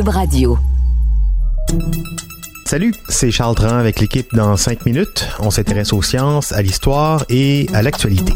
Radio. 0.00 0.58
Salut, 2.64 2.94
c'est 3.10 3.30
Charles 3.30 3.54
Tran 3.54 3.76
avec 3.76 4.00
l'équipe 4.00 4.26
dans 4.34 4.56
5 4.56 4.86
minutes. 4.86 5.28
On 5.38 5.50
s'intéresse 5.50 5.92
aux 5.92 6.00
sciences, 6.00 6.52
à 6.52 6.62
l'histoire 6.62 7.26
et 7.28 7.66
à 7.74 7.82
l'actualité. 7.82 8.32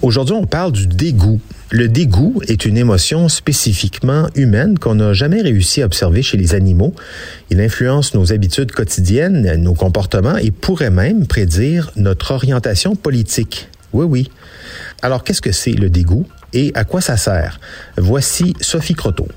Aujourd'hui, 0.00 0.34
on 0.34 0.46
parle 0.46 0.72
du 0.72 0.86
dégoût. 0.86 1.40
Le 1.70 1.88
dégoût 1.88 2.40
est 2.48 2.64
une 2.64 2.78
émotion 2.78 3.28
spécifiquement 3.28 4.28
humaine 4.34 4.78
qu'on 4.78 4.94
n'a 4.94 5.12
jamais 5.12 5.42
réussi 5.42 5.82
à 5.82 5.86
observer 5.86 6.22
chez 6.22 6.38
les 6.38 6.54
animaux. 6.54 6.94
Il 7.50 7.60
influence 7.60 8.14
nos 8.14 8.32
habitudes 8.32 8.72
quotidiennes, 8.72 9.56
nos 9.56 9.74
comportements 9.74 10.38
et 10.38 10.50
pourrait 10.50 10.90
même 10.90 11.26
prédire 11.26 11.90
notre 11.96 12.30
orientation 12.30 12.96
politique. 12.96 13.68
Oui, 13.92 14.06
oui. 14.06 14.30
Alors, 15.02 15.22
qu'est-ce 15.22 15.42
que 15.42 15.52
c'est 15.52 15.72
le 15.72 15.90
dégoût? 15.90 16.26
Et 16.52 16.72
à 16.74 16.84
quoi 16.84 17.00
ça 17.00 17.16
sert? 17.16 17.60
Voici 17.96 18.54
Sophie 18.60 18.94
Croteau. 18.94 19.28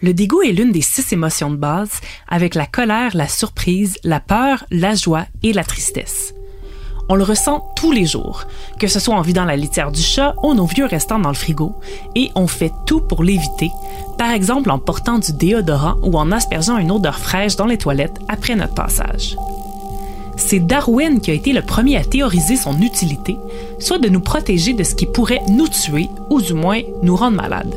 Le 0.00 0.12
dégoût 0.12 0.42
est 0.42 0.52
l'une 0.52 0.72
des 0.72 0.82
six 0.82 1.12
émotions 1.12 1.50
de 1.50 1.56
base, 1.56 2.00
avec 2.28 2.54
la 2.54 2.66
colère, 2.66 3.16
la 3.16 3.28
surprise, 3.28 3.96
la 4.04 4.20
peur, 4.20 4.64
la 4.70 4.94
joie 4.94 5.24
et 5.42 5.52
la 5.52 5.64
tristesse. 5.64 6.34
On 7.08 7.14
le 7.14 7.22
ressent 7.22 7.72
tous 7.76 7.92
les 7.92 8.04
jours, 8.04 8.46
que 8.78 8.88
ce 8.88 8.98
soit 8.98 9.14
en 9.14 9.20
vidant 9.22 9.44
la 9.44 9.56
litière 9.56 9.92
du 9.92 10.02
chat 10.02 10.34
ou 10.42 10.54
nos 10.54 10.66
vieux 10.66 10.86
restants 10.86 11.20
dans 11.20 11.30
le 11.30 11.34
frigo, 11.34 11.80
et 12.14 12.30
on 12.34 12.46
fait 12.46 12.72
tout 12.84 13.00
pour 13.00 13.22
l'éviter, 13.22 13.70
par 14.18 14.32
exemple 14.32 14.70
en 14.70 14.78
portant 14.78 15.18
du 15.18 15.32
déodorant 15.32 15.96
ou 16.02 16.18
en 16.18 16.32
aspergeant 16.32 16.78
une 16.78 16.90
odeur 16.90 17.18
fraîche 17.18 17.56
dans 17.56 17.66
les 17.66 17.78
toilettes 17.78 18.18
après 18.28 18.56
notre 18.56 18.74
passage. 18.74 19.36
C'est 20.36 20.60
Darwin 20.60 21.20
qui 21.20 21.30
a 21.30 21.34
été 21.34 21.52
le 21.52 21.62
premier 21.62 21.96
à 21.96 22.04
théoriser 22.04 22.56
son 22.56 22.80
utilité, 22.80 23.36
soit 23.78 23.98
de 23.98 24.08
nous 24.08 24.20
protéger 24.20 24.74
de 24.74 24.84
ce 24.84 24.94
qui 24.94 25.06
pourrait 25.06 25.42
nous 25.48 25.68
tuer 25.68 26.08
ou 26.30 26.40
du 26.40 26.54
moins 26.54 26.80
nous 27.02 27.16
rendre 27.16 27.36
malades. 27.36 27.74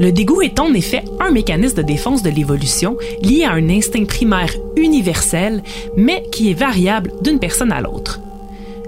Le 0.00 0.10
dégoût 0.10 0.42
est 0.42 0.58
en 0.58 0.72
effet 0.74 1.04
un 1.20 1.30
mécanisme 1.30 1.76
de 1.76 1.82
défense 1.82 2.22
de 2.22 2.30
l'évolution 2.30 2.96
lié 3.22 3.44
à 3.44 3.52
un 3.52 3.68
instinct 3.68 4.04
primaire 4.04 4.52
universel, 4.76 5.62
mais 5.96 6.24
qui 6.32 6.50
est 6.50 6.54
variable 6.54 7.12
d'une 7.22 7.38
personne 7.38 7.72
à 7.72 7.80
l'autre. 7.80 8.20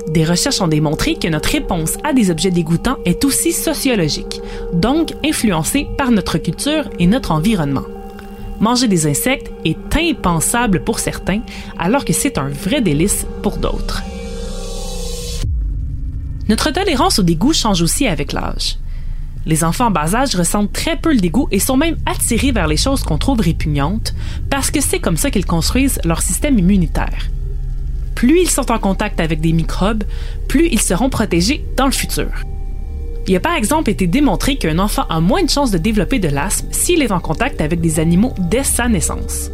Des 0.09 0.25
recherches 0.25 0.61
ont 0.61 0.69
démontré 0.69 1.15
que 1.15 1.29
notre 1.29 1.51
réponse 1.51 1.99
à 2.05 2.13
des 2.13 2.31
objets 2.31 2.51
dégoûtants 2.51 2.99
est 3.05 3.25
aussi 3.25 3.53
sociologique, 3.53 4.41
donc 4.73 5.13
influencée 5.25 5.87
par 5.97 6.11
notre 6.11 6.39
culture 6.39 6.89
et 6.99 7.07
notre 7.07 7.33
environnement. 7.33 7.85
Manger 8.61 8.89
des 8.89 9.07
insectes 9.07 9.51
est 9.65 9.97
impensable 9.97 10.85
pour 10.85 10.99
certains, 10.99 11.41
alors 11.79 12.05
que 12.05 12.13
c'est 12.13 12.39
un 12.39 12.49
vrai 12.49 12.81
délice 12.81 13.27
pour 13.43 13.57
d'autres. 13.57 14.03
Notre 16.49 16.71
tolérance 16.71 17.19
au 17.19 17.23
dégoût 17.23 17.53
change 17.53 17.83
aussi 17.83 18.07
avec 18.07 18.33
l'âge. 18.33 18.79
Les 19.47 19.65
enfants 19.65 19.87
en 19.87 19.91
bas 19.91 20.15
âge 20.15 20.35
ressentent 20.37 20.73
très 20.73 20.97
peu 20.97 21.13
le 21.13 21.21
dégoût 21.21 21.49
et 21.51 21.59
sont 21.59 21.77
même 21.77 21.97
attirés 22.07 22.53
vers 22.53 22.67
les 22.67 22.77
choses 22.77 23.03
qu'on 23.03 23.19
trouve 23.19 23.41
répugnantes 23.41 24.15
parce 24.51 24.71
que 24.71 24.81
c'est 24.81 25.01
comme 25.01 25.17
ça 25.17 25.31
qu'ils 25.31 25.47
construisent 25.47 26.01
leur 26.05 26.23
système 26.23 26.59
immunitaire. 26.59 27.29
Plus 28.15 28.41
ils 28.41 28.51
sont 28.51 28.71
en 28.71 28.79
contact 28.79 29.21
avec 29.21 29.41
des 29.41 29.53
microbes, 29.53 30.05
plus 30.49 30.69
ils 30.69 30.81
seront 30.81 31.11
protégés 31.11 31.65
dans 31.77 31.87
le 31.87 31.93
futur. 31.93 32.31
Il 33.27 33.37
a 33.37 33.41
par 33.41 33.55
exemple 33.55 33.91
été 33.91 34.07
démontré 34.07 34.57
qu'un 34.57 34.79
enfant 34.79 35.05
a 35.09 35.21
moins 35.21 35.43
de 35.43 35.49
chances 35.49 35.71
de 35.71 35.79
développer 35.79 36.19
de 36.19 36.29
l'asthme 36.29 36.69
s'il 36.73 37.03
est 37.03 37.13
en 37.13 37.21
contact 37.21 37.61
avec 37.61 37.81
des 37.81 37.99
animaux 37.99 38.35
dès 38.39 38.65
sa 38.65 38.89
naissance. 38.89 39.51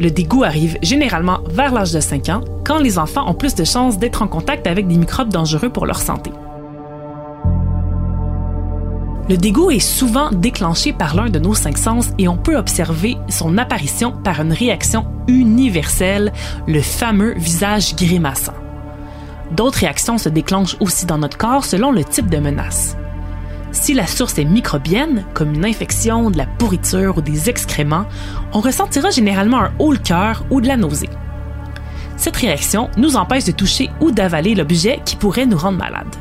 Le 0.00 0.10
dégoût 0.10 0.42
arrive 0.42 0.76
généralement 0.82 1.40
vers 1.48 1.72
l'âge 1.72 1.92
de 1.92 2.00
5 2.00 2.28
ans, 2.28 2.40
quand 2.64 2.78
les 2.78 2.98
enfants 2.98 3.28
ont 3.30 3.34
plus 3.34 3.54
de 3.54 3.64
chances 3.64 3.98
d'être 3.98 4.22
en 4.22 4.28
contact 4.28 4.66
avec 4.66 4.88
des 4.88 4.96
microbes 4.96 5.32
dangereux 5.32 5.70
pour 5.70 5.86
leur 5.86 6.00
santé. 6.00 6.30
Le 9.28 9.36
dégoût 9.36 9.70
est 9.70 9.80
souvent 9.80 10.30
déclenché 10.30 10.92
par 10.92 11.16
l'un 11.16 11.28
de 11.30 11.38
nos 11.38 11.54
cinq 11.54 11.78
sens 11.78 12.10
et 12.18 12.28
on 12.28 12.36
peut 12.36 12.56
observer 12.56 13.16
son 13.28 13.58
apparition 13.58 14.12
par 14.12 14.40
une 14.40 14.52
réaction 14.52 15.04
universelle, 15.26 16.32
le 16.68 16.80
fameux 16.80 17.34
visage 17.36 17.96
grimaçant. 17.96 18.54
D'autres 19.52 19.78
réactions 19.78 20.18
se 20.18 20.28
déclenchent 20.28 20.76
aussi 20.80 21.06
dans 21.06 21.18
notre 21.18 21.38
corps 21.38 21.64
selon 21.64 21.92
le 21.92 22.04
type 22.04 22.28
de 22.30 22.38
menace. 22.38 22.96
Si 23.72 23.94
la 23.94 24.06
source 24.06 24.38
est 24.38 24.44
microbienne, 24.44 25.24
comme 25.34 25.54
une 25.54 25.64
infection, 25.64 26.30
de 26.30 26.38
la 26.38 26.46
pourriture 26.46 27.18
ou 27.18 27.20
des 27.20 27.50
excréments, 27.50 28.06
on 28.52 28.60
ressentira 28.60 29.10
généralement 29.10 29.60
un 29.60 29.72
haut 29.78 29.92
le 29.92 29.98
cœur 29.98 30.44
ou 30.50 30.60
de 30.60 30.68
la 30.68 30.76
nausée. 30.76 31.10
Cette 32.16 32.36
réaction 32.36 32.90
nous 32.96 33.16
empêche 33.16 33.44
de 33.44 33.52
toucher 33.52 33.90
ou 34.00 34.10
d'avaler 34.10 34.54
l'objet 34.54 35.00
qui 35.04 35.16
pourrait 35.16 35.46
nous 35.46 35.58
rendre 35.58 35.78
malades. 35.78 36.16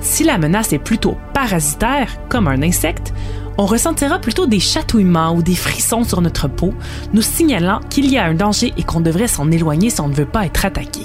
Si 0.00 0.24
la 0.24 0.38
menace 0.38 0.72
est 0.72 0.78
plutôt 0.78 1.16
parasitaire, 1.32 2.10
comme 2.28 2.48
un 2.48 2.62
insecte, 2.62 3.12
on 3.58 3.66
ressentira 3.66 4.18
plutôt 4.18 4.46
des 4.46 4.60
chatouillements 4.60 5.34
ou 5.34 5.42
des 5.42 5.54
frissons 5.54 6.04
sur 6.04 6.20
notre 6.20 6.48
peau, 6.48 6.74
nous 7.12 7.22
signalant 7.22 7.80
qu'il 7.90 8.10
y 8.10 8.18
a 8.18 8.24
un 8.24 8.34
danger 8.34 8.72
et 8.76 8.82
qu'on 8.82 9.00
devrait 9.00 9.28
s'en 9.28 9.50
éloigner 9.50 9.90
si 9.90 10.00
on 10.00 10.08
ne 10.08 10.14
veut 10.14 10.26
pas 10.26 10.46
être 10.46 10.64
attaqué. 10.64 11.02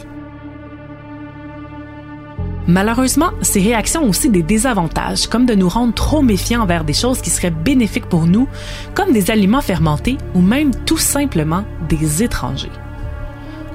Malheureusement, 2.67 3.31
ces 3.41 3.61
réactions 3.61 4.03
ont 4.03 4.09
aussi 4.09 4.29
des 4.29 4.43
désavantages, 4.43 5.27
comme 5.27 5.47
de 5.47 5.55
nous 5.55 5.69
rendre 5.69 5.93
trop 5.93 6.21
méfiants 6.21 6.61
envers 6.61 6.83
des 6.83 6.93
choses 6.93 7.19
qui 7.19 7.31
seraient 7.31 7.49
bénéfiques 7.49 8.07
pour 8.07 8.27
nous, 8.27 8.47
comme 8.93 9.11
des 9.11 9.31
aliments 9.31 9.61
fermentés 9.61 10.17
ou 10.35 10.41
même 10.41 10.69
tout 10.85 10.99
simplement 10.99 11.63
des 11.89 12.21
étrangers. 12.21 12.71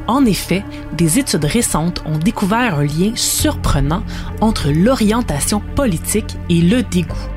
En 0.07 0.25
effet, 0.27 0.63
des 0.93 1.19
études 1.19 1.45
récentes 1.45 2.05
ont 2.07 2.19
découvert 2.19 2.79
un 2.79 2.85
lien 2.85 3.13
surprenant 3.17 4.05
entre 4.41 4.71
l'orientation 4.71 5.61
politique 5.75 6.37
et 6.49 6.61
le 6.61 6.83
dégoût. 6.83 7.34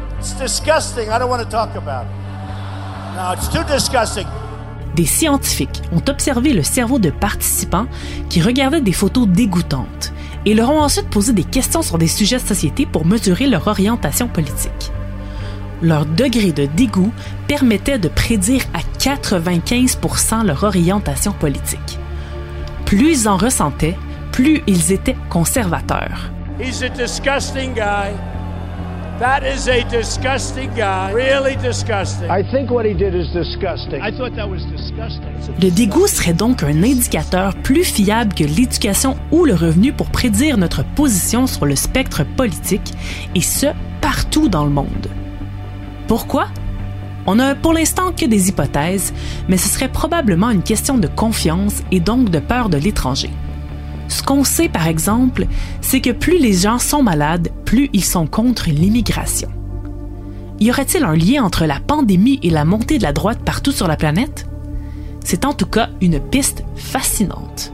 Des 4.95 5.05
scientifiques 5.05 5.81
ont 5.91 6.09
observé 6.09 6.53
le 6.53 6.63
cerveau 6.63 6.99
de 6.99 7.09
participants 7.09 7.87
qui 8.29 8.41
regardaient 8.41 8.81
des 8.81 8.91
photos 8.91 9.27
dégoûtantes 9.27 10.13
et 10.45 10.53
leur 10.53 10.69
ont 10.69 10.81
ensuite 10.81 11.09
posé 11.09 11.33
des 11.33 11.43
questions 11.43 11.81
sur 11.81 11.97
des 11.97 12.07
sujets 12.07 12.37
de 12.37 12.47
société 12.47 12.85
pour 12.85 13.05
mesurer 13.05 13.47
leur 13.47 13.67
orientation 13.67 14.27
politique. 14.27 14.91
Leur 15.81 16.05
degré 16.05 16.51
de 16.51 16.65
dégoût 16.65 17.11
permettait 17.47 17.99
de 17.99 18.07
prédire 18.07 18.63
à 18.73 18.79
95% 18.99 20.45
leur 20.45 20.63
orientation 20.63 21.33
politique 21.33 21.99
plus 22.87 23.11
ils 23.11 23.27
en 23.27 23.35
ressentaient, 23.35 23.97
plus 24.31 24.63
ils 24.65 24.93
étaient 24.93 25.17
conservateurs. 25.29 26.31
He's 26.57 26.81
a 26.81 26.87
disgusting 26.87 27.73
guy. 27.73 28.36
That 29.19 29.41
is 29.41 29.67
a 29.67 29.83
disgusting 29.89 30.69
guy. 30.75 31.11
Really 31.11 31.55
disgusting. 31.55 32.29
I 32.29 32.43
think 32.51 32.69
what 32.69 32.85
he 32.85 32.93
did 32.93 33.15
is 33.15 33.33
disgusting. 33.33 33.99
I 33.99 34.11
thought 34.11 34.35
that 34.35 34.47
was 34.47 34.59
disgusting. 34.67 35.25
Le 35.59 35.71
dégoût 35.71 36.05
serait 36.05 36.33
donc 36.33 36.61
un 36.61 36.83
indicateur 36.83 37.55
plus 37.63 37.83
fiable 37.83 38.35
que 38.35 38.43
l'éducation 38.43 39.17
ou 39.31 39.45
le 39.45 39.55
revenu 39.55 39.91
pour 39.91 40.11
prédire 40.11 40.59
notre 40.59 40.83
position 40.83 41.47
sur 41.47 41.65
le 41.65 41.75
spectre 41.75 42.23
politique, 42.35 42.93
et 43.33 43.41
ce, 43.41 43.65
partout 44.01 44.49
dans 44.49 44.65
le 44.65 44.71
monde. 44.71 45.07
Pourquoi? 46.07 46.49
On 47.25 47.37
n'a 47.37 47.55
pour 47.55 47.73
l'instant 47.73 48.11
que 48.11 48.25
des 48.25 48.49
hypothèses, 48.49 49.15
mais 49.49 49.57
ce 49.57 49.67
serait 49.67 49.89
probablement 49.89 50.51
une 50.51 50.61
question 50.61 50.99
de 50.99 51.07
confiance 51.07 51.81
et 51.91 51.99
donc 51.99 52.29
de 52.29 52.37
peur 52.37 52.69
de 52.69 52.77
l'étranger. 52.77 53.31
Ce 54.07 54.23
qu'on 54.23 54.43
sait 54.43 54.69
par 54.69 54.87
exemple, 54.87 55.47
c'est 55.81 56.01
que 56.01 56.11
plus 56.11 56.39
les 56.39 56.53
gens 56.53 56.79
sont 56.79 57.03
malades, 57.03 57.49
plus 57.65 57.89
ils 57.93 58.03
sont 58.03 58.27
contre 58.27 58.69
l'immigration. 58.69 59.49
Y 60.59 60.71
aurait-il 60.71 61.03
un 61.03 61.15
lien 61.15 61.43
entre 61.43 61.65
la 61.65 61.79
pandémie 61.79 62.39
et 62.41 62.49
la 62.49 62.65
montée 62.65 62.97
de 62.97 63.03
la 63.03 63.13
droite 63.13 63.39
partout 63.45 63.71
sur 63.71 63.87
la 63.87 63.95
planète? 63.95 64.47
C'est 65.23 65.45
en 65.45 65.53
tout 65.53 65.67
cas 65.67 65.89
une 66.01 66.19
piste 66.19 66.63
fascinante. 66.75 67.73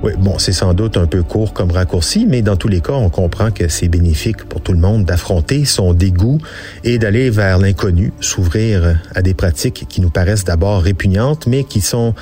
Oui, 0.00 0.12
bon, 0.16 0.38
c'est 0.38 0.52
sans 0.52 0.74
doute 0.74 0.96
un 0.96 1.08
peu 1.08 1.24
court 1.24 1.52
comme 1.52 1.72
raccourci, 1.72 2.24
mais 2.24 2.40
dans 2.40 2.54
tous 2.54 2.68
les 2.68 2.80
cas, 2.80 2.92
on 2.92 3.10
comprend 3.10 3.50
que 3.50 3.66
c'est 3.66 3.88
bénéfique 3.88 4.44
pour 4.44 4.60
tout 4.60 4.72
le 4.72 4.78
monde 4.78 5.04
d'affronter 5.04 5.64
son 5.64 5.92
dégoût 5.92 6.38
et 6.84 6.98
d'aller 6.98 7.30
vers 7.30 7.58
l'inconnu, 7.58 8.12
s'ouvrir 8.20 9.00
à 9.16 9.22
des 9.22 9.34
pratiques 9.34 9.86
qui 9.88 10.00
nous 10.00 10.10
paraissent 10.10 10.44
d'abord 10.44 10.82
répugnantes, 10.82 11.48
mais 11.48 11.64
qui 11.64 11.80
sont 11.80 12.14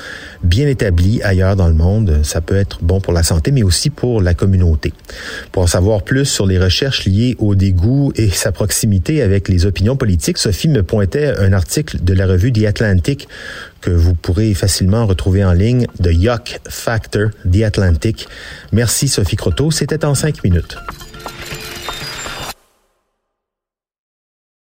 bien 0.43 0.67
établies 0.67 1.21
ailleurs 1.23 1.55
dans 1.55 1.69
le 1.69 1.75
monde. 1.75 2.21
Ça 2.23 2.41
peut 2.41 2.57
être 2.57 2.83
bon 2.83 3.03
pour 3.03 3.13
la 3.13 3.23
santé, 3.23 3.51
mais 3.51 3.63
aussi 3.63 3.91
pour 3.91 4.23
la 4.23 4.33
communauté. 4.33 4.95
Pour 5.53 5.65
en 5.65 5.67
savoir 5.67 6.03
plus 6.03 6.25
sur 6.25 6.47
les 6.47 6.59
recherches 6.59 7.05
liées 7.05 7.37
au 7.39 7.55
dégoût 7.55 8.11
et 8.17 8.31
sa 8.31 8.53
proximité 8.53 9.21
avec 9.21 9.51
les 9.51 9.67
opinions 9.67 9.97
politiques, 9.97 10.39
Sophie 10.39 10.69
me 10.69 10.83
pointait 10.83 11.37
un 11.39 11.53
article 11.53 12.03
de 12.03 12.15
la 12.15 12.27
revue 12.27 12.53
The 12.55 12.65
Atlantic 12.65 13.29
que 13.87 13.93
vous 13.93 14.15
pourrez 14.15 14.53
facilement 14.55 15.07
retrouver 15.07 15.45
en 15.45 15.53
ligne 15.53 15.87
de 16.01 16.11
Yuck 16.11 16.59
Factor, 16.69 17.29
The 17.49 17.63
Atlantic. 17.63 18.27
Merci 18.73 19.07
Sophie 19.07 19.37
Croteau, 19.37 19.71
c'était 19.71 20.05
en 20.05 20.17
cinq 20.17 20.43
minutes. 20.43 20.77